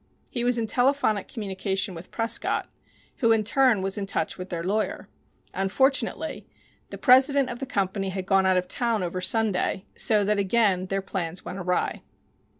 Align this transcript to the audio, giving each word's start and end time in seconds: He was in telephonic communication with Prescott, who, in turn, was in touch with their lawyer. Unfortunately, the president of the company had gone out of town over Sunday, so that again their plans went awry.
He 0.31 0.43
was 0.43 0.57
in 0.57 0.65
telephonic 0.65 1.27
communication 1.27 1.93
with 1.93 2.09
Prescott, 2.09 2.67
who, 3.17 3.31
in 3.31 3.43
turn, 3.43 3.83
was 3.83 3.99
in 3.99 4.07
touch 4.07 4.35
with 4.35 4.49
their 4.49 4.63
lawyer. 4.63 5.07
Unfortunately, 5.53 6.47
the 6.89 6.97
president 6.97 7.51
of 7.51 7.59
the 7.59 7.67
company 7.67 8.09
had 8.09 8.25
gone 8.25 8.47
out 8.47 8.57
of 8.57 8.67
town 8.67 9.03
over 9.03 9.21
Sunday, 9.21 9.85
so 9.93 10.23
that 10.23 10.39
again 10.39 10.87
their 10.87 11.03
plans 11.03 11.45
went 11.45 11.59
awry. 11.59 12.01